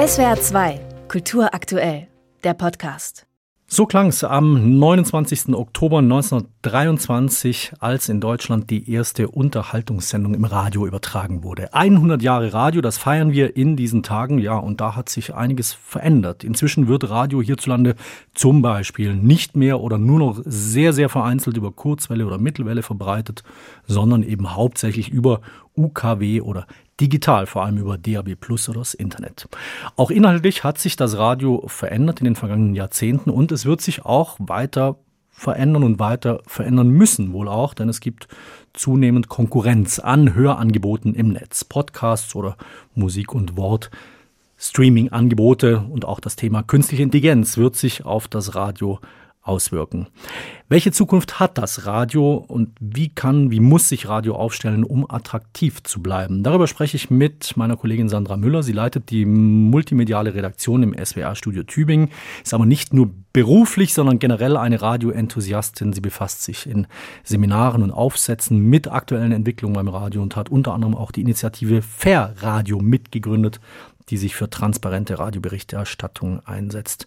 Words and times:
SWR 0.00 0.40
2, 0.40 0.80
Kultur 1.08 1.52
aktuell, 1.52 2.06
der 2.42 2.54
Podcast. 2.54 3.26
So 3.66 3.84
klang 3.84 4.06
es 4.06 4.24
am 4.24 4.78
29. 4.78 5.54
Oktober 5.54 5.98
1923, 5.98 7.74
als 7.80 8.08
in 8.08 8.18
Deutschland 8.18 8.70
die 8.70 8.90
erste 8.90 9.28
Unterhaltungssendung 9.28 10.32
im 10.32 10.44
Radio 10.44 10.86
übertragen 10.86 11.44
wurde. 11.44 11.74
100 11.74 12.22
Jahre 12.22 12.54
Radio, 12.54 12.80
das 12.80 12.96
feiern 12.96 13.32
wir 13.32 13.56
in 13.56 13.76
diesen 13.76 14.02
Tagen, 14.02 14.38
ja, 14.38 14.56
und 14.56 14.80
da 14.80 14.96
hat 14.96 15.10
sich 15.10 15.34
einiges 15.34 15.74
verändert. 15.74 16.44
Inzwischen 16.44 16.88
wird 16.88 17.10
Radio 17.10 17.42
hierzulande 17.42 17.94
zum 18.32 18.62
Beispiel 18.62 19.14
nicht 19.14 19.54
mehr 19.54 19.80
oder 19.80 19.98
nur 19.98 20.18
noch 20.18 20.40
sehr, 20.46 20.94
sehr 20.94 21.10
vereinzelt 21.10 21.58
über 21.58 21.72
Kurzwelle 21.72 22.24
oder 22.24 22.38
Mittelwelle 22.38 22.82
verbreitet, 22.82 23.42
sondern 23.86 24.22
eben 24.22 24.56
hauptsächlich 24.56 25.10
über 25.10 25.42
UKW 25.76 26.40
oder 26.40 26.66
digital, 27.00 27.46
vor 27.46 27.64
allem 27.64 27.78
über 27.78 27.98
DAB 27.98 28.36
Plus 28.36 28.68
oder 28.68 28.80
das 28.80 28.94
Internet. 28.94 29.48
Auch 29.96 30.10
inhaltlich 30.10 30.64
hat 30.64 30.78
sich 30.78 30.96
das 30.96 31.16
Radio 31.16 31.64
verändert 31.66 32.20
in 32.20 32.24
den 32.24 32.36
vergangenen 32.36 32.74
Jahrzehnten 32.74 33.30
und 33.30 33.52
es 33.52 33.64
wird 33.64 33.80
sich 33.80 34.04
auch 34.04 34.36
weiter 34.38 34.96
verändern 35.30 35.84
und 35.84 35.98
weiter 35.98 36.42
verändern 36.46 36.90
müssen 36.90 37.32
wohl 37.32 37.48
auch, 37.48 37.72
denn 37.72 37.88
es 37.88 38.00
gibt 38.00 38.28
zunehmend 38.74 39.28
Konkurrenz 39.28 39.98
an 39.98 40.34
Hörangeboten 40.34 41.14
im 41.14 41.30
Netz, 41.30 41.64
Podcasts 41.64 42.34
oder 42.34 42.56
Musik 42.94 43.34
und 43.34 43.56
Wort. 43.56 43.90
Streaming-Angebote 44.58 45.86
und 45.90 46.04
auch 46.04 46.20
das 46.20 46.36
Thema 46.36 46.62
künstliche 46.62 47.02
Intelligenz 47.02 47.56
wird 47.56 47.76
sich 47.76 48.04
auf 48.04 48.28
das 48.28 48.54
Radio 48.54 49.00
auswirken. 49.42 50.06
Welche 50.68 50.92
Zukunft 50.92 51.40
hat 51.40 51.58
das 51.58 51.86
Radio 51.86 52.34
und 52.34 52.76
wie 52.78 53.08
kann, 53.08 53.50
wie 53.50 53.58
muss 53.58 53.88
sich 53.88 54.06
Radio 54.06 54.36
aufstellen, 54.36 54.84
um 54.84 55.10
attraktiv 55.10 55.82
zu 55.82 56.00
bleiben? 56.00 56.42
Darüber 56.44 56.66
spreche 56.66 56.96
ich 56.96 57.10
mit 57.10 57.56
meiner 57.56 57.76
Kollegin 57.76 58.08
Sandra 58.08 58.36
Müller. 58.36 58.62
Sie 58.62 58.72
leitet 58.72 59.10
die 59.10 59.24
multimediale 59.24 60.34
Redaktion 60.34 60.82
im 60.82 60.94
SWR-Studio 60.94 61.62
Tübingen, 61.64 62.10
ist 62.44 62.54
aber 62.54 62.66
nicht 62.66 62.92
nur 62.92 63.10
beruflich, 63.32 63.94
sondern 63.94 64.18
generell 64.18 64.56
eine 64.56 64.82
Radioenthusiastin. 64.82 65.92
Sie 65.92 66.00
befasst 66.00 66.42
sich 66.42 66.68
in 66.68 66.86
Seminaren 67.24 67.82
und 67.82 67.90
Aufsätzen 67.90 68.60
mit 68.60 68.88
aktuellen 68.88 69.32
Entwicklungen 69.32 69.74
beim 69.74 69.88
Radio 69.88 70.22
und 70.22 70.36
hat 70.36 70.50
unter 70.50 70.74
anderem 70.74 70.94
auch 70.94 71.12
die 71.12 71.22
Initiative 71.22 71.82
Fair 71.82 72.34
Radio 72.40 72.78
mitgegründet 72.78 73.60
die 74.10 74.16
sich 74.16 74.34
für 74.34 74.50
transparente 74.50 75.18
Radioberichterstattung 75.18 76.40
einsetzt. 76.44 77.06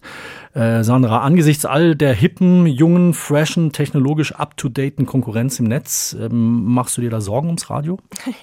Äh, 0.54 0.82
Sandra, 0.82 1.20
angesichts 1.20 1.66
all 1.66 1.94
der 1.94 2.14
hippen, 2.14 2.66
jungen, 2.66 3.14
freshen, 3.14 3.72
technologisch 3.72 4.32
up-to-daten 4.32 5.06
Konkurrenz 5.06 5.60
im 5.60 5.66
Netz, 5.66 6.16
ähm, 6.18 6.64
machst 6.64 6.96
du 6.96 7.02
dir 7.02 7.10
da 7.10 7.20
Sorgen 7.20 7.48
ums 7.48 7.70
Radio? 7.70 7.98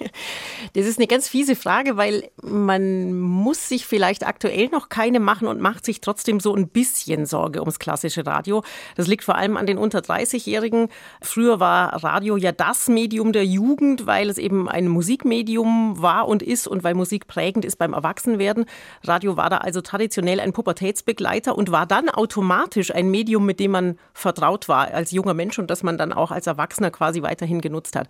Das 0.73 0.85
ist 0.85 0.99
eine 0.99 1.07
ganz 1.07 1.27
fiese 1.27 1.55
Frage, 1.55 1.97
weil 1.97 2.29
man 2.41 3.19
muss 3.19 3.67
sich 3.67 3.85
vielleicht 3.85 4.25
aktuell 4.25 4.69
noch 4.69 4.87
keine 4.87 5.19
machen 5.19 5.47
und 5.47 5.59
macht 5.59 5.85
sich 5.85 5.99
trotzdem 5.99 6.39
so 6.39 6.55
ein 6.55 6.69
bisschen 6.69 7.25
Sorge 7.25 7.59
ums 7.59 7.79
klassische 7.79 8.25
Radio. 8.25 8.63
Das 8.95 9.07
liegt 9.07 9.23
vor 9.23 9.35
allem 9.35 9.57
an 9.57 9.65
den 9.65 9.77
unter 9.77 9.99
30-Jährigen. 9.99 10.87
Früher 11.21 11.59
war 11.59 12.03
Radio 12.03 12.37
ja 12.37 12.51
das 12.51 12.87
Medium 12.87 13.33
der 13.33 13.45
Jugend, 13.45 14.05
weil 14.05 14.29
es 14.29 14.37
eben 14.37 14.69
ein 14.69 14.87
Musikmedium 14.87 16.01
war 16.01 16.27
und 16.27 16.41
ist 16.41 16.67
und 16.67 16.83
weil 16.83 16.93
Musik 16.93 17.27
prägend 17.27 17.65
ist 17.65 17.77
beim 17.77 17.93
Erwachsenwerden 17.93 18.50
werden. 18.51 18.65
Radio 19.03 19.37
war 19.37 19.49
da 19.49 19.57
also 19.57 19.81
traditionell 19.81 20.39
ein 20.39 20.53
Pubertätsbegleiter 20.53 21.57
und 21.57 21.71
war 21.71 21.85
dann 21.85 22.09
automatisch 22.09 22.93
ein 22.93 23.09
Medium, 23.09 23.45
mit 23.45 23.59
dem 23.59 23.71
man 23.71 23.97
vertraut 24.13 24.67
war 24.67 24.93
als 24.93 25.11
junger 25.11 25.33
Mensch 25.33 25.57
und 25.57 25.69
das 25.69 25.83
man 25.83 25.97
dann 25.97 26.11
auch 26.11 26.31
als 26.31 26.47
Erwachsener 26.47 26.91
quasi 26.91 27.21
weiterhin 27.21 27.61
genutzt 27.61 27.95
hat. 27.95 28.07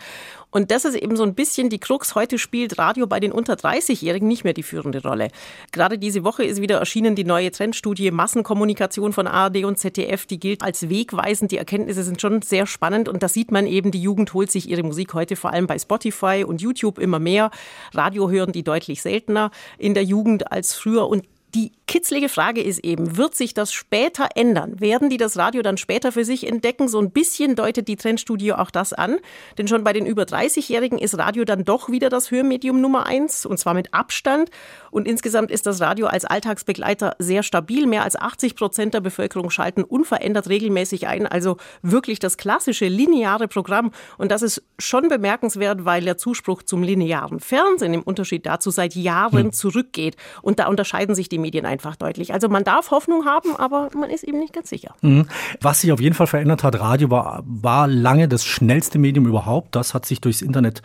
Und 0.49 0.71
das 0.71 0.85
ist 0.85 0.95
eben 0.95 1.15
so 1.15 1.23
ein 1.23 1.35
bisschen 1.35 1.69
die 1.69 1.79
Krux. 1.79 2.15
Heute 2.15 2.37
spielt 2.37 2.77
Radio 2.79 3.05
bei 3.07 3.19
den 3.19 3.31
unter 3.31 3.53
30-Jährigen 3.53 4.27
nicht 4.27 4.43
mehr 4.43 4.53
die 4.53 4.63
führende 4.63 5.01
Rolle. 5.01 5.29
Gerade 5.71 5.97
diese 5.97 6.23
Woche 6.23 6.43
ist 6.43 6.61
wieder 6.61 6.77
erschienen 6.79 7.15
die 7.15 7.23
neue 7.23 7.51
Trendstudie 7.51 8.11
Massenkommunikation 8.11 9.13
von 9.13 9.27
ARD 9.27 9.65
und 9.65 9.77
ZDF. 9.77 10.25
Die 10.25 10.39
gilt 10.39 10.63
als 10.63 10.89
wegweisend. 10.89 11.51
Die 11.51 11.57
Erkenntnisse 11.57 12.03
sind 12.03 12.19
schon 12.19 12.41
sehr 12.41 12.65
spannend 12.65 13.07
und 13.07 13.21
da 13.21 13.27
sieht 13.27 13.51
man 13.51 13.67
eben, 13.67 13.91
die 13.91 14.01
Jugend 14.01 14.33
holt 14.33 14.51
sich 14.51 14.69
ihre 14.69 14.83
Musik 14.83 15.13
heute 15.13 15.35
vor 15.35 15.53
allem 15.53 15.67
bei 15.67 15.77
Spotify 15.77 16.43
und 16.47 16.61
YouTube 16.61 16.97
immer 16.97 17.19
mehr. 17.19 17.51
Radio 17.93 18.29
hören 18.29 18.51
die 18.51 18.63
deutlich 18.63 19.01
seltener 19.01 19.51
in 19.77 19.93
der 19.93 20.03
Jugend. 20.03 20.20
Jugend 20.21 20.51
als 20.51 20.73
früher. 20.73 21.07
Und 21.07 21.25
die 21.53 21.71
kitzlige 21.87 22.29
Frage 22.29 22.61
ist 22.61 22.79
eben, 22.85 23.17
wird 23.17 23.35
sich 23.35 23.53
das 23.53 23.73
später 23.73 24.29
ändern? 24.35 24.79
Werden 24.79 25.09
die 25.09 25.17
das 25.17 25.37
Radio 25.37 25.61
dann 25.61 25.75
später 25.77 26.13
für 26.13 26.23
sich 26.23 26.47
entdecken? 26.47 26.87
So 26.87 26.99
ein 26.99 27.11
bisschen 27.11 27.55
deutet 27.55 27.89
die 27.89 27.97
Trendstudie 27.97 28.53
auch 28.53 28.71
das 28.71 28.93
an. 28.93 29.17
Denn 29.57 29.67
schon 29.67 29.83
bei 29.83 29.91
den 29.91 30.05
über 30.05 30.23
30-Jährigen 30.23 30.97
ist 30.97 31.17
Radio 31.17 31.43
dann 31.43 31.65
doch 31.65 31.89
wieder 31.89 32.09
das 32.09 32.31
Hörmedium 32.31 32.79
Nummer 32.79 33.07
eins, 33.07 33.45
und 33.45 33.57
zwar 33.57 33.73
mit 33.73 33.93
Abstand. 33.93 34.49
Und 34.89 35.05
insgesamt 35.07 35.51
ist 35.51 35.65
das 35.65 35.81
Radio 35.81 36.07
als 36.07 36.23
Alltagsbegleiter 36.23 37.15
sehr 37.19 37.43
stabil. 37.43 37.85
Mehr 37.87 38.03
als 38.03 38.15
80 38.15 38.55
Prozent 38.55 38.93
der 38.93 39.01
Bevölkerung 39.01 39.49
schalten 39.49 39.83
unverändert 39.83 40.47
regelmäßig 40.47 41.07
ein. 41.07 41.27
Also 41.27 41.57
wirklich 41.81 42.19
das 42.19 42.37
klassische 42.37 42.87
lineare 42.87 43.49
Programm. 43.49 43.91
Und 44.17 44.31
das 44.31 44.41
ist 44.41 44.63
schon 44.79 45.09
bemerkenswert, 45.09 45.83
weil 45.83 46.05
der 46.05 46.17
Zuspruch 46.17 46.63
zum 46.63 46.83
linearen 46.83 47.41
Fernsehen 47.41 47.93
im 47.93 48.03
Unterschied 48.03 48.45
dazu 48.45 48.69
seit 48.69 48.95
Jahren 48.95 49.45
hm. 49.45 49.53
zurückgeht. 49.53 50.15
Und 50.41 50.59
da 50.59 50.67
unterscheiden 50.67 51.15
sich 51.15 51.27
die 51.27 51.40
Medien 51.41 51.65
einfach 51.65 51.95
deutlich. 51.95 52.33
Also 52.33 52.47
man 52.49 52.63
darf 52.63 52.91
Hoffnung 52.91 53.25
haben, 53.25 53.55
aber 53.55 53.89
man 53.93 54.09
ist 54.09 54.23
eben 54.23 54.39
nicht 54.39 54.53
ganz 54.53 54.69
sicher. 54.69 54.95
Mhm. 55.01 55.27
Was 55.59 55.81
sich 55.81 55.91
auf 55.91 55.99
jeden 55.99 56.15
Fall 56.15 56.27
verändert 56.27 56.63
hat, 56.63 56.79
Radio 56.79 57.09
war, 57.09 57.43
war 57.45 57.87
lange 57.87 58.27
das 58.27 58.45
schnellste 58.45 58.99
Medium 58.99 59.27
überhaupt. 59.27 59.75
Das 59.75 59.93
hat 59.93 60.05
sich 60.05 60.21
durchs 60.21 60.41
Internet 60.41 60.81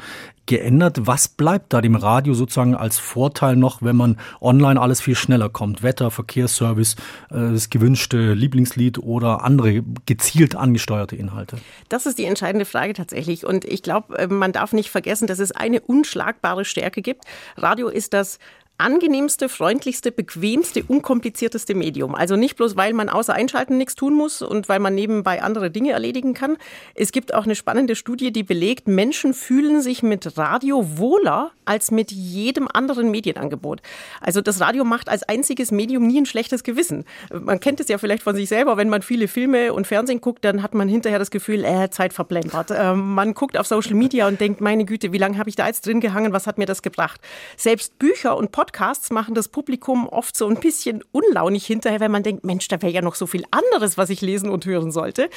geändert. 0.46 1.06
Was 1.06 1.28
bleibt 1.28 1.72
da 1.72 1.80
dem 1.80 1.96
Radio 1.96 2.34
sozusagen 2.34 2.74
als 2.74 2.98
Vorteil 2.98 3.56
noch, 3.56 3.82
wenn 3.82 3.96
man 3.96 4.18
online 4.40 4.80
alles 4.80 5.00
viel 5.00 5.16
schneller 5.16 5.48
kommt? 5.48 5.82
Wetter, 5.82 6.10
Verkehrsservice, 6.10 6.94
äh, 7.30 7.52
das 7.52 7.68
gewünschte 7.68 8.32
Lieblingslied 8.32 8.98
oder 8.98 9.44
andere 9.44 9.82
gezielt 10.06 10.54
angesteuerte 10.54 11.16
Inhalte? 11.16 11.58
Das 11.88 12.06
ist 12.06 12.18
die 12.18 12.24
entscheidende 12.24 12.64
Frage 12.64 12.94
tatsächlich. 12.94 13.44
Und 13.44 13.64
ich 13.64 13.82
glaube, 13.82 14.18
äh, 14.18 14.26
man 14.28 14.52
darf 14.52 14.72
nicht 14.72 14.90
vergessen, 14.90 15.26
dass 15.26 15.38
es 15.38 15.52
eine 15.52 15.80
unschlagbare 15.80 16.64
Stärke 16.64 17.02
gibt. 17.02 17.24
Radio 17.56 17.88
ist 17.88 18.14
das 18.14 18.38
angenehmste, 18.78 19.48
freundlichste, 19.48 20.12
bequemste, 20.12 20.84
unkomplizierteste 20.86 21.74
Medium. 21.74 22.14
Also 22.14 22.36
nicht 22.36 22.56
bloß, 22.56 22.76
weil 22.76 22.92
man 22.92 23.08
außer 23.08 23.32
Einschalten 23.32 23.78
nichts 23.78 23.94
tun 23.94 24.14
muss 24.14 24.42
und 24.42 24.68
weil 24.68 24.80
man 24.80 24.94
nebenbei 24.94 25.42
andere 25.42 25.70
Dinge 25.70 25.92
erledigen 25.92 26.34
kann. 26.34 26.56
Es 26.94 27.12
gibt 27.12 27.34
auch 27.34 27.44
eine 27.44 27.54
spannende 27.54 27.96
Studie, 27.96 28.32
die 28.32 28.42
belegt, 28.42 28.88
Menschen 28.88 29.34
fühlen 29.34 29.80
sich 29.80 30.02
mit 30.02 30.36
Radio 30.36 30.98
wohler 30.98 31.52
als 31.64 31.90
mit 31.90 32.12
jedem 32.12 32.68
anderen 32.72 33.10
Medienangebot. 33.10 33.80
Also 34.20 34.40
das 34.40 34.60
Radio 34.60 34.84
macht 34.84 35.08
als 35.08 35.22
einziges 35.24 35.72
Medium 35.72 36.06
nie 36.06 36.20
ein 36.20 36.26
schlechtes 36.26 36.62
Gewissen. 36.62 37.04
Man 37.32 37.60
kennt 37.60 37.80
es 37.80 37.88
ja 37.88 37.98
vielleicht 37.98 38.22
von 38.22 38.36
sich 38.36 38.48
selber, 38.48 38.76
wenn 38.76 38.88
man 38.88 39.02
viele 39.02 39.26
Filme 39.26 39.72
und 39.72 39.86
Fernsehen 39.86 40.20
guckt, 40.20 40.44
dann 40.44 40.62
hat 40.62 40.74
man 40.74 40.88
hinterher 40.88 41.18
das 41.18 41.30
Gefühl, 41.30 41.64
äh, 41.64 41.90
Zeit 41.90 42.12
verplempert. 42.12 42.70
Äh, 42.70 42.94
man 42.94 43.34
guckt 43.34 43.58
auf 43.58 43.66
Social 43.66 43.94
Media 43.94 44.28
und 44.28 44.40
denkt, 44.40 44.60
meine 44.60 44.84
Güte, 44.84 45.12
wie 45.12 45.18
lange 45.18 45.38
habe 45.38 45.48
ich 45.48 45.56
da 45.56 45.66
jetzt 45.66 45.86
drin 45.86 46.00
gehangen, 46.00 46.32
was 46.32 46.46
hat 46.46 46.58
mir 46.58 46.66
das 46.66 46.82
gebracht? 46.82 47.20
Selbst 47.56 47.98
Bücher 47.98 48.36
und 48.36 48.52
Podcasts 48.52 48.65
Podcasts 48.66 49.12
machen 49.12 49.36
das 49.36 49.46
Publikum 49.46 50.08
oft 50.08 50.36
so 50.36 50.48
ein 50.48 50.56
bisschen 50.56 51.04
unlaunig 51.12 51.64
hinterher, 51.64 52.00
wenn 52.00 52.10
man 52.10 52.24
denkt, 52.24 52.44
Mensch, 52.44 52.66
da 52.66 52.82
wäre 52.82 52.92
ja 52.92 53.00
noch 53.00 53.14
so 53.14 53.28
viel 53.28 53.44
anderes, 53.52 53.96
was 53.96 54.10
ich 54.10 54.22
lesen 54.22 54.50
und 54.50 54.66
hören 54.66 54.90
sollte. 54.90 55.30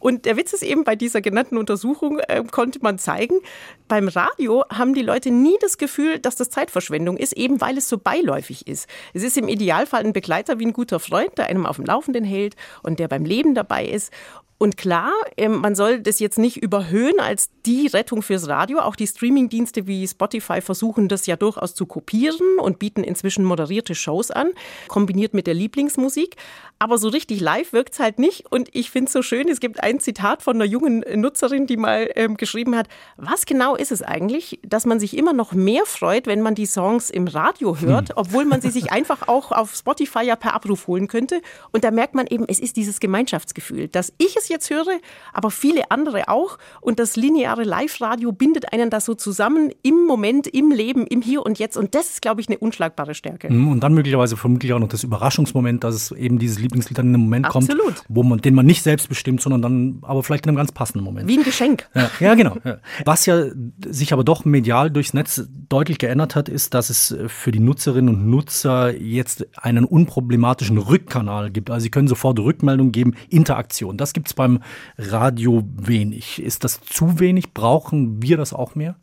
Und 0.00 0.26
der 0.26 0.36
Witz 0.36 0.52
ist 0.52 0.62
eben, 0.62 0.84
bei 0.84 0.94
dieser 0.94 1.22
genannten 1.22 1.56
Untersuchung 1.56 2.18
äh, 2.18 2.44
konnte 2.50 2.80
man 2.82 2.98
zeigen, 2.98 3.40
beim 3.88 4.08
Radio 4.08 4.66
haben 4.70 4.92
die 4.92 5.00
Leute 5.00 5.30
nie 5.30 5.56
das 5.62 5.78
Gefühl, 5.78 6.18
dass 6.18 6.36
das 6.36 6.50
Zeitverschwendung 6.50 7.16
ist, 7.16 7.32
eben 7.32 7.62
weil 7.62 7.78
es 7.78 7.88
so 7.88 7.96
beiläufig 7.96 8.66
ist. 8.66 8.86
Es 9.14 9.22
ist 9.22 9.38
im 9.38 9.48
Idealfall 9.48 10.04
ein 10.04 10.12
Begleiter 10.12 10.58
wie 10.58 10.66
ein 10.66 10.74
guter 10.74 11.00
Freund, 11.00 11.38
der 11.38 11.46
einem 11.46 11.64
auf 11.64 11.76
dem 11.76 11.86
Laufenden 11.86 12.24
hält 12.24 12.54
und 12.82 12.98
der 12.98 13.08
beim 13.08 13.24
Leben 13.24 13.54
dabei 13.54 13.86
ist. 13.86 14.12
Und 14.56 14.76
klar, 14.76 15.12
ähm, 15.36 15.60
man 15.60 15.74
soll 15.74 16.00
das 16.00 16.20
jetzt 16.20 16.38
nicht 16.38 16.56
überhöhen 16.56 17.18
als 17.18 17.50
die 17.66 17.86
Rettung 17.88 18.22
fürs 18.22 18.48
Radio. 18.48 18.78
Auch 18.78 18.96
die 18.96 19.06
Streamingdienste 19.06 19.86
wie 19.86 20.06
Spotify 20.06 20.60
versuchen 20.60 21.08
das 21.08 21.26
ja 21.26 21.36
durchaus 21.36 21.74
zu 21.74 21.86
kopieren 21.86 22.58
und 22.58 22.73
bieten 22.74 23.04
inzwischen 23.04 23.44
moderierte 23.44 23.94
Shows 23.94 24.30
an, 24.30 24.50
kombiniert 24.88 25.34
mit 25.34 25.46
der 25.46 25.54
Lieblingsmusik. 25.54 26.36
Aber 26.78 26.98
so 26.98 27.08
richtig 27.08 27.40
live 27.40 27.72
wirkt 27.72 27.94
es 27.94 28.00
halt 28.00 28.18
nicht. 28.18 28.50
Und 28.50 28.68
ich 28.72 28.90
finde 28.90 29.06
es 29.06 29.12
so 29.12 29.22
schön, 29.22 29.48
es 29.48 29.60
gibt 29.60 29.82
ein 29.82 30.00
Zitat 30.00 30.42
von 30.42 30.56
einer 30.56 30.64
jungen 30.64 31.04
Nutzerin, 31.16 31.66
die 31.66 31.76
mal 31.76 32.10
ähm, 32.14 32.36
geschrieben 32.36 32.76
hat, 32.76 32.88
was 33.16 33.46
genau 33.46 33.76
ist 33.76 33.92
es 33.92 34.02
eigentlich, 34.02 34.60
dass 34.66 34.84
man 34.84 34.98
sich 35.00 35.16
immer 35.16 35.32
noch 35.32 35.52
mehr 35.52 35.84
freut, 35.86 36.26
wenn 36.26 36.42
man 36.42 36.54
die 36.54 36.66
Songs 36.66 37.10
im 37.10 37.28
Radio 37.28 37.78
hört, 37.78 38.10
hm. 38.10 38.16
obwohl 38.16 38.44
man 38.44 38.60
sie 38.60 38.70
sich 38.70 38.92
einfach 38.92 39.28
auch 39.28 39.52
auf 39.52 39.74
Spotify 39.74 40.24
ja 40.24 40.36
per 40.36 40.54
Abruf 40.54 40.86
holen 40.86 41.08
könnte. 41.08 41.40
Und 41.72 41.84
da 41.84 41.90
merkt 41.90 42.14
man 42.14 42.26
eben, 42.26 42.44
es 42.48 42.58
ist 42.58 42.76
dieses 42.76 43.00
Gemeinschaftsgefühl, 43.00 43.88
dass 43.88 44.12
ich 44.18 44.36
es 44.36 44.48
jetzt 44.48 44.68
höre, 44.70 44.98
aber 45.32 45.50
viele 45.50 45.90
andere 45.90 46.28
auch. 46.28 46.58
Und 46.80 46.98
das 46.98 47.16
lineare 47.16 47.62
Live-Radio 47.62 48.32
bindet 48.32 48.72
einen 48.72 48.90
da 48.90 49.00
so 49.00 49.14
zusammen 49.14 49.70
im 49.82 50.04
Moment, 50.04 50.46
im 50.48 50.70
Leben, 50.70 51.06
im 51.06 51.22
Hier 51.22 51.44
und 51.44 51.58
Jetzt. 51.58 51.76
Und 51.76 51.94
das 51.94 52.10
ist, 52.10 52.22
glaube 52.22 52.40
ich, 52.40 52.48
eine 52.48 52.58
unschlagbare 52.58 53.14
Stärke. 53.14 53.52
Mhm, 53.52 53.68
und 53.68 53.80
dann 53.80 53.94
möglicherweise 53.94 54.36
vermutlich 54.36 54.72
auch 54.72 54.78
noch 54.78 54.88
das 54.88 55.04
Überraschungsmoment, 55.04 55.84
dass 55.84 55.94
es 55.94 56.12
eben 56.12 56.38
dieses 56.38 56.58
Lieblingslied 56.64 56.98
dann 56.98 57.08
in 57.08 57.14
einem 57.14 57.24
Moment 57.24 57.46
Absolut. 57.46 57.84
kommt, 57.84 58.04
wo 58.08 58.22
man, 58.22 58.40
den 58.40 58.54
man 58.54 58.66
nicht 58.66 58.82
selbst 58.82 59.08
bestimmt, 59.08 59.40
sondern 59.40 59.62
dann 59.62 59.98
aber 60.02 60.22
vielleicht 60.22 60.46
in 60.46 60.50
einem 60.50 60.56
ganz 60.56 60.72
passenden 60.72 61.04
Moment. 61.04 61.28
Wie 61.28 61.38
ein 61.38 61.44
Geschenk. 61.44 61.88
Ja, 61.94 62.10
ja 62.20 62.34
genau. 62.34 62.56
Ja. 62.64 62.78
Was 63.04 63.26
ja 63.26 63.44
sich 63.86 64.12
aber 64.12 64.24
doch 64.24 64.44
medial 64.44 64.90
durchs 64.90 65.14
Netz 65.14 65.46
deutlich 65.68 65.98
geändert 65.98 66.34
hat, 66.34 66.48
ist, 66.48 66.74
dass 66.74 66.90
es 66.90 67.16
für 67.28 67.52
die 67.52 67.60
Nutzerinnen 67.60 68.14
und 68.14 68.26
Nutzer 68.28 68.96
jetzt 68.96 69.46
einen 69.56 69.84
unproblematischen 69.84 70.78
Rückkanal 70.78 71.50
gibt. 71.50 71.70
Also 71.70 71.84
sie 71.84 71.90
können 71.90 72.08
sofort 72.08 72.38
Rückmeldung 72.38 72.92
geben, 72.92 73.14
Interaktion. 73.28 73.96
Das 73.96 74.12
gibt 74.12 74.28
es 74.28 74.34
beim 74.34 74.60
Radio 74.98 75.62
wenig. 75.76 76.42
Ist 76.42 76.64
das 76.64 76.80
zu 76.80 77.20
wenig? 77.20 77.52
Brauchen 77.54 78.22
wir 78.22 78.36
das 78.36 78.52
auch 78.52 78.74
mehr? 78.74 78.96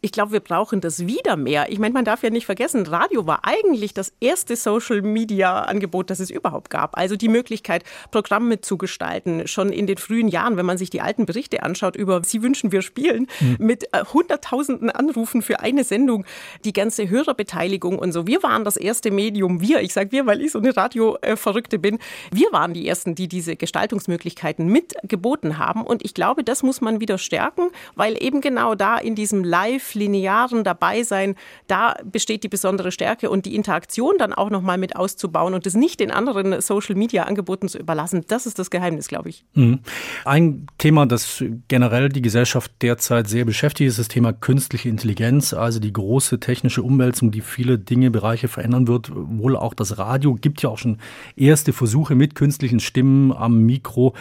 Ich 0.00 0.12
glaube, 0.12 0.32
wir 0.32 0.40
brauchen 0.40 0.80
das 0.80 1.06
wieder 1.06 1.36
mehr. 1.36 1.70
Ich 1.70 1.78
meine, 1.78 1.94
man 1.94 2.04
darf 2.04 2.22
ja 2.22 2.30
nicht 2.30 2.46
vergessen, 2.46 2.86
Radio 2.86 3.26
war 3.26 3.44
eigentlich 3.44 3.94
das 3.94 4.12
erste 4.20 4.56
Social-Media-Angebot, 4.56 6.10
das 6.10 6.20
es 6.20 6.30
überhaupt 6.30 6.70
gab. 6.70 6.96
Also 6.96 7.16
die 7.16 7.28
Möglichkeit, 7.28 7.84
Programm 8.10 8.48
mitzugestalten, 8.48 9.46
schon 9.46 9.70
in 9.70 9.86
den 9.86 9.98
frühen 9.98 10.28
Jahren, 10.28 10.56
wenn 10.56 10.66
man 10.66 10.78
sich 10.78 10.90
die 10.90 11.00
alten 11.00 11.26
Berichte 11.26 11.62
anschaut 11.62 11.96
über 11.96 12.22
Sie 12.24 12.42
wünschen, 12.42 12.72
wir 12.72 12.82
spielen, 12.82 13.26
mhm. 13.40 13.56
mit 13.58 13.84
äh, 13.92 14.04
hunderttausenden 14.04 14.90
Anrufen 14.90 15.42
für 15.42 15.60
eine 15.60 15.84
Sendung, 15.84 16.24
die 16.64 16.72
ganze 16.72 17.08
Hörerbeteiligung 17.08 17.98
und 17.98 18.12
so. 18.12 18.26
Wir 18.26 18.42
waren 18.42 18.64
das 18.64 18.76
erste 18.76 19.10
Medium, 19.10 19.60
wir, 19.60 19.80
ich 19.80 19.92
sage 19.92 20.12
wir, 20.12 20.26
weil 20.26 20.40
ich 20.40 20.52
so 20.52 20.58
eine 20.58 20.76
Radio-Verrückte 20.76 21.78
bin, 21.78 21.98
wir 22.32 22.52
waren 22.52 22.74
die 22.74 22.88
Ersten, 22.88 23.14
die 23.14 23.28
diese 23.28 23.56
Gestaltungsmöglichkeiten 23.56 24.66
mitgeboten 24.66 25.58
haben. 25.58 25.82
Und 25.82 26.04
ich 26.04 26.14
glaube, 26.14 26.44
das 26.44 26.62
muss 26.62 26.80
man 26.80 27.00
wieder 27.00 27.18
stärken, 27.18 27.68
weil 27.94 28.22
eben 28.22 28.40
genau 28.40 28.74
da 28.74 28.98
in 28.98 29.14
diesem 29.14 29.44
Live 29.44 29.67
live, 29.68 29.94
linearen 29.94 30.64
Dabeisein, 30.64 31.34
da 31.66 31.96
besteht 32.04 32.44
die 32.44 32.48
besondere 32.48 32.92
Stärke 32.92 33.30
und 33.30 33.46
die 33.46 33.54
Interaktion 33.54 34.14
dann 34.18 34.32
auch 34.32 34.50
nochmal 34.50 34.78
mit 34.78 34.96
auszubauen 34.96 35.54
und 35.54 35.66
es 35.66 35.74
nicht 35.74 36.00
den 36.00 36.10
anderen 36.10 36.60
Social-Media-Angeboten 36.60 37.68
zu 37.68 37.78
überlassen, 37.78 38.24
das 38.28 38.46
ist 38.46 38.58
das 38.58 38.70
Geheimnis, 38.70 39.08
glaube 39.08 39.28
ich. 39.28 39.44
Mhm. 39.54 39.80
Ein 40.24 40.66
Thema, 40.78 41.06
das 41.06 41.44
generell 41.68 42.08
die 42.08 42.22
Gesellschaft 42.22 42.72
derzeit 42.82 43.28
sehr 43.28 43.44
beschäftigt, 43.44 43.88
ist 43.88 43.98
das 43.98 44.08
Thema 44.08 44.32
künstliche 44.32 44.88
Intelligenz, 44.88 45.52
also 45.52 45.80
die 45.80 45.92
große 45.92 46.40
technische 46.40 46.82
Umwälzung, 46.82 47.30
die 47.30 47.40
viele 47.40 47.78
Dinge, 47.78 48.10
Bereiche 48.10 48.48
verändern 48.48 48.88
wird. 48.88 49.10
Wohl 49.14 49.56
auch 49.56 49.74
das 49.74 49.98
Radio 49.98 50.34
gibt 50.34 50.62
ja 50.62 50.70
auch 50.70 50.78
schon 50.78 50.98
erste 51.36 51.72
Versuche 51.72 52.14
mit 52.14 52.34
künstlichen 52.34 52.80
Stimmen 52.80 53.32
am 53.32 53.58
Mikro. 53.60 54.14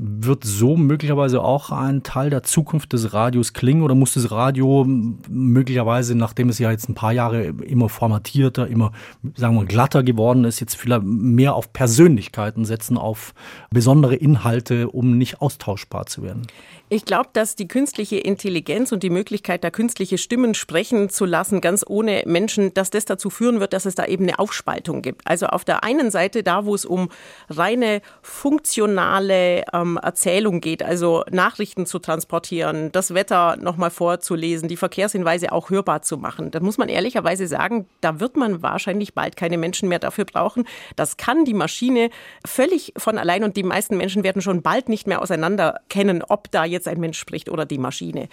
Wird 0.00 0.44
so 0.44 0.76
möglicherweise 0.76 1.42
auch 1.42 1.72
ein 1.72 2.04
Teil 2.04 2.30
der 2.30 2.44
Zukunft 2.44 2.92
des 2.92 3.12
Radios 3.12 3.52
klingen 3.52 3.82
oder 3.82 3.96
muss 3.96 4.14
das 4.14 4.30
Radio 4.30 4.84
möglicherweise, 4.86 6.14
nachdem 6.14 6.50
es 6.50 6.60
ja 6.60 6.70
jetzt 6.70 6.88
ein 6.88 6.94
paar 6.94 7.12
Jahre 7.12 7.46
immer 7.46 7.88
formatierter, 7.88 8.68
immer, 8.68 8.92
sagen 9.34 9.56
wir, 9.56 9.64
glatter 9.64 10.04
geworden 10.04 10.44
ist, 10.44 10.60
jetzt 10.60 10.76
vielleicht 10.76 11.02
mehr 11.02 11.56
auf 11.56 11.72
Persönlichkeiten 11.72 12.64
setzen, 12.64 12.96
auf 12.96 13.34
besondere 13.70 14.14
Inhalte, 14.14 14.88
um 14.88 15.18
nicht 15.18 15.42
austauschbar 15.42 16.06
zu 16.06 16.22
werden? 16.22 16.46
Ich 16.90 17.04
glaube, 17.04 17.28
dass 17.32 17.54
die 17.54 17.68
künstliche 17.68 18.16
Intelligenz 18.16 18.92
und 18.92 19.02
die 19.02 19.10
Möglichkeit, 19.10 19.62
da 19.62 19.70
künstliche 19.70 20.16
Stimmen 20.16 20.54
sprechen 20.54 21.10
zu 21.10 21.26
lassen, 21.26 21.60
ganz 21.60 21.84
ohne 21.86 22.22
Menschen, 22.24 22.72
dass 22.72 22.88
das 22.88 23.04
dazu 23.04 23.28
führen 23.28 23.60
wird, 23.60 23.74
dass 23.74 23.84
es 23.84 23.94
da 23.94 24.06
eben 24.06 24.24
eine 24.24 24.38
Aufspaltung 24.38 25.02
gibt. 25.02 25.26
Also 25.26 25.46
auf 25.46 25.64
der 25.64 25.84
einen 25.84 26.10
Seite 26.10 26.42
da, 26.42 26.64
wo 26.64 26.74
es 26.74 26.86
um 26.86 27.10
reine 27.50 28.00
funktionale 28.22 29.64
ähm, 29.74 29.87
Erzählung 29.96 30.60
geht, 30.60 30.82
also 30.82 31.24
Nachrichten 31.30 31.86
zu 31.86 31.98
transportieren, 31.98 32.90
das 32.92 33.14
Wetter 33.14 33.56
nochmal 33.56 33.90
vorzulesen, 33.90 34.68
die 34.68 34.76
Verkehrshinweise 34.76 35.52
auch 35.52 35.70
hörbar 35.70 36.02
zu 36.02 36.16
machen. 36.16 36.50
Da 36.50 36.60
muss 36.60 36.78
man 36.78 36.88
ehrlicherweise 36.88 37.46
sagen, 37.46 37.86
da 38.00 38.18
wird 38.20 38.36
man 38.36 38.62
wahrscheinlich 38.62 39.14
bald 39.14 39.36
keine 39.36 39.58
Menschen 39.58 39.88
mehr 39.88 39.98
dafür 39.98 40.24
brauchen. 40.24 40.64
Das 40.96 41.16
kann 41.16 41.44
die 41.44 41.54
Maschine 41.54 42.10
völlig 42.46 42.92
von 42.96 43.18
allein 43.18 43.44
und 43.44 43.56
die 43.56 43.62
meisten 43.62 43.96
Menschen 43.96 44.24
werden 44.24 44.42
schon 44.42 44.62
bald 44.62 44.88
nicht 44.88 45.06
mehr 45.06 45.22
auseinander 45.22 45.80
kennen, 45.88 46.22
ob 46.26 46.50
da 46.50 46.64
jetzt 46.64 46.78
jetzt 46.78 46.88
ein 46.88 47.00
Mensch 47.00 47.18
spricht 47.18 47.48
oder 47.48 47.66
die 47.66 47.78
Maschine. 47.78 48.28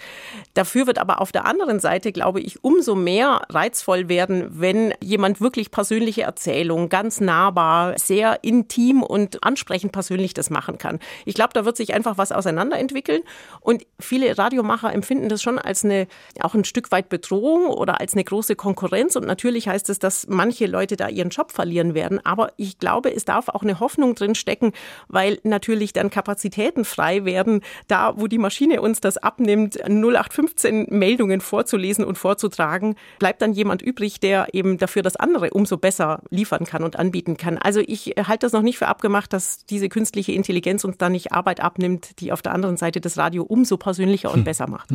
Dafür 0.54 0.86
wird 0.86 0.98
aber 0.98 1.20
auf 1.20 1.32
der 1.32 1.44
anderen 1.44 1.80
Seite, 1.80 2.12
glaube 2.12 2.40
ich, 2.40 2.62
umso 2.64 2.94
mehr 2.94 3.42
reizvoll 3.48 4.08
werden, 4.08 4.46
wenn 4.50 4.94
jemand 5.02 5.40
wirklich 5.40 5.70
persönliche 5.70 6.22
Erzählungen, 6.22 6.88
ganz 6.88 7.20
nahbar, 7.20 7.98
sehr 7.98 8.42
intim 8.42 9.02
und 9.02 9.42
ansprechend 9.42 9.92
persönlich 9.92 10.32
das 10.32 10.50
machen 10.50 10.78
kann. 10.78 11.00
Ich 11.24 11.34
glaube, 11.34 11.45
da 11.52 11.64
wird 11.64 11.76
sich 11.76 11.94
einfach 11.94 12.18
was 12.18 12.30
auseinanderentwickeln. 12.30 13.22
Und 13.60 13.84
viele 13.98 14.38
Radiomacher 14.38 14.92
empfinden 14.92 15.28
das 15.28 15.42
schon 15.42 15.58
als 15.58 15.84
eine, 15.84 16.06
auch 16.40 16.54
ein 16.54 16.64
Stück 16.64 16.92
weit 16.92 17.08
Bedrohung 17.08 17.66
oder 17.66 18.00
als 18.00 18.14
eine 18.14 18.24
große 18.24 18.54
Konkurrenz. 18.54 19.16
Und 19.16 19.26
natürlich 19.26 19.68
heißt 19.68 19.90
es, 19.90 19.98
dass 19.98 20.28
manche 20.28 20.66
Leute 20.66 20.96
da 20.96 21.08
ihren 21.08 21.30
Job 21.30 21.50
verlieren 21.50 21.94
werden, 21.94 22.24
aber 22.24 22.52
ich 22.56 22.78
glaube, 22.78 23.12
es 23.12 23.24
darf 23.24 23.48
auch 23.48 23.62
eine 23.62 23.80
Hoffnung 23.80 24.14
drin 24.14 24.34
stecken, 24.34 24.72
weil 25.08 25.38
natürlich 25.42 25.92
dann 25.92 26.10
Kapazitäten 26.10 26.84
frei 26.84 27.24
werden, 27.24 27.62
da 27.88 28.14
wo 28.16 28.26
die 28.28 28.36
die 28.36 28.42
Maschine 28.42 28.82
uns 28.82 29.00
das 29.00 29.16
abnimmt, 29.16 29.78
0815 29.82 30.88
Meldungen 30.90 31.40
vorzulesen 31.40 32.04
und 32.04 32.18
vorzutragen, 32.18 32.96
bleibt 33.18 33.40
dann 33.40 33.54
jemand 33.54 33.80
übrig, 33.80 34.20
der 34.20 34.48
eben 34.52 34.76
dafür 34.76 35.00
das 35.00 35.16
andere 35.16 35.48
umso 35.50 35.78
besser 35.78 36.20
liefern 36.28 36.66
kann 36.66 36.84
und 36.84 36.96
anbieten 36.96 37.38
kann. 37.38 37.56
Also 37.56 37.80
ich 37.80 38.14
halte 38.28 38.44
das 38.44 38.52
noch 38.52 38.60
nicht 38.60 38.76
für 38.76 38.88
abgemacht, 38.88 39.32
dass 39.32 39.64
diese 39.64 39.88
künstliche 39.88 40.32
Intelligenz 40.32 40.84
uns 40.84 40.98
da 40.98 41.08
nicht 41.08 41.32
Arbeit 41.36 41.60
abnimmt, 41.60 42.20
die 42.20 42.32
auf 42.32 42.42
der 42.42 42.52
anderen 42.52 42.76
Seite 42.76 43.00
das 43.00 43.16
Radio 43.16 43.44
umso 43.44 43.76
persönlicher 43.76 44.30
und 44.30 44.38
hm. 44.38 44.44
besser 44.44 44.68
macht. 44.68 44.90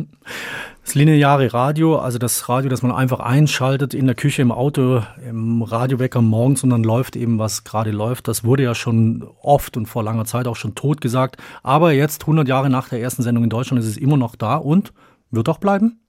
Das 0.84 0.94
lineare 0.94 1.54
Radio, 1.54 1.98
also 1.98 2.18
das 2.18 2.48
Radio, 2.48 2.68
das 2.68 2.82
man 2.82 2.92
einfach 2.92 3.20
einschaltet 3.20 3.94
in 3.94 4.06
der 4.06 4.14
Küche, 4.14 4.42
im 4.42 4.52
Auto, 4.52 5.02
im 5.26 5.62
Radiowecker 5.62 6.20
morgens 6.20 6.62
und 6.64 6.70
dann 6.70 6.82
läuft 6.82 7.16
eben, 7.16 7.38
was 7.38 7.64
gerade 7.64 7.90
läuft, 7.92 8.28
das 8.28 8.44
wurde 8.44 8.64
ja 8.64 8.74
schon 8.74 9.24
oft 9.40 9.76
und 9.76 9.86
vor 9.86 10.02
langer 10.02 10.24
Zeit 10.24 10.46
auch 10.46 10.56
schon 10.56 10.74
tot 10.74 11.00
gesagt. 11.00 11.36
Aber 11.62 11.92
jetzt, 11.92 12.22
100 12.22 12.48
Jahre 12.48 12.68
nach 12.68 12.88
der 12.88 13.00
ersten 13.00 13.22
Sendung 13.22 13.44
in 13.44 13.50
Deutschland 13.50 13.82
ist 13.82 13.88
es 13.88 13.96
immer 13.96 14.16
noch 14.16 14.36
da 14.36 14.56
und 14.56 14.92
wird 15.30 15.48
auch 15.48 15.58
bleiben? 15.58 16.00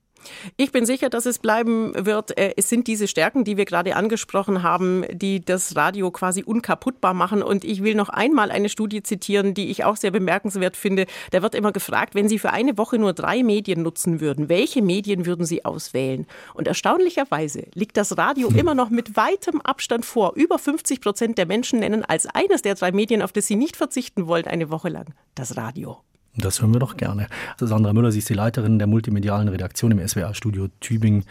Ich 0.56 0.72
bin 0.72 0.86
sicher, 0.86 1.10
dass 1.10 1.26
es 1.26 1.38
bleiben 1.38 1.92
wird. 1.94 2.36
Äh, 2.36 2.54
es 2.56 2.68
sind 2.68 2.86
diese 2.86 3.08
Stärken, 3.08 3.44
die 3.44 3.56
wir 3.56 3.64
gerade 3.64 3.96
angesprochen 3.96 4.62
haben, 4.62 5.04
die 5.12 5.44
das 5.44 5.76
Radio 5.76 6.10
quasi 6.10 6.42
unkaputtbar 6.42 7.14
machen. 7.14 7.42
Und 7.42 7.64
ich 7.64 7.82
will 7.82 7.94
noch 7.94 8.08
einmal 8.08 8.50
eine 8.50 8.68
Studie 8.68 9.02
zitieren, 9.02 9.54
die 9.54 9.70
ich 9.70 9.84
auch 9.84 9.96
sehr 9.96 10.10
bemerkenswert 10.10 10.76
finde. 10.76 11.06
Da 11.30 11.42
wird 11.42 11.54
immer 11.54 11.72
gefragt, 11.72 12.14
wenn 12.14 12.28
Sie 12.28 12.38
für 12.38 12.50
eine 12.50 12.78
Woche 12.78 12.98
nur 12.98 13.12
drei 13.12 13.42
Medien 13.42 13.82
nutzen 13.82 14.20
würden, 14.20 14.48
welche 14.48 14.82
Medien 14.82 15.26
würden 15.26 15.46
Sie 15.46 15.64
auswählen? 15.64 16.26
Und 16.54 16.68
erstaunlicherweise 16.68 17.66
liegt 17.74 17.96
das 17.96 18.16
Radio 18.16 18.48
hm. 18.48 18.58
immer 18.58 18.74
noch 18.74 18.90
mit 18.90 19.16
weitem 19.16 19.60
Abstand 19.60 20.04
vor. 20.04 20.34
Über 20.34 20.58
50 20.58 21.00
Prozent 21.00 21.38
der 21.38 21.46
Menschen 21.46 21.80
nennen 21.80 22.04
als 22.04 22.26
eines 22.26 22.62
der 22.62 22.74
drei 22.74 22.92
Medien, 22.92 23.22
auf 23.22 23.32
das 23.32 23.46
sie 23.46 23.56
nicht 23.56 23.76
verzichten 23.76 24.26
wollen, 24.26 24.46
eine 24.46 24.70
Woche 24.70 24.88
lang 24.88 25.14
das 25.34 25.56
Radio. 25.56 25.98
Das 26.36 26.60
hören 26.60 26.72
wir 26.72 26.80
doch 26.80 26.96
gerne. 26.96 27.28
Sandra 27.58 27.92
Müller, 27.92 28.10
sie 28.10 28.18
ist 28.18 28.28
die 28.28 28.34
Leiterin 28.34 28.78
der 28.78 28.88
multimedialen 28.88 29.48
Redaktion 29.48 29.92
im 29.92 30.06
SWR-Studio 30.06 30.68
Tübingen. 30.80 31.24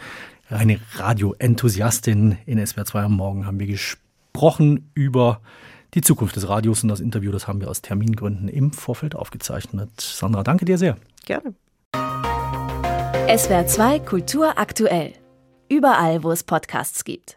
Eine 0.48 0.78
Radio-Enthusiastin 0.94 2.38
in 2.46 2.64
SWR 2.64 2.84
2 2.84 3.02
am 3.02 3.12
Morgen 3.12 3.46
haben 3.46 3.58
wir 3.58 3.66
gesprochen 3.66 4.90
über 4.94 5.40
die 5.94 6.00
Zukunft 6.00 6.36
des 6.36 6.48
Radios 6.48 6.82
und 6.82 6.88
das 6.88 7.00
Interview, 7.00 7.32
das 7.32 7.46
haben 7.46 7.60
wir 7.60 7.70
aus 7.70 7.82
Termingründen 7.82 8.48
im 8.48 8.72
Vorfeld 8.72 9.14
aufgezeichnet. 9.14 10.00
Sandra, 10.00 10.42
danke 10.42 10.64
dir 10.64 10.78
sehr. 10.78 10.96
Gerne. 11.24 11.54
SWR 13.36 13.66
2 13.66 14.00
Kultur 14.00 14.58
aktuell. 14.58 15.12
Überall, 15.68 16.22
wo 16.22 16.30
es 16.30 16.44
Podcasts 16.44 17.04
gibt. 17.04 17.32